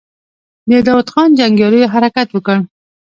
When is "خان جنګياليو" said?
1.13-1.91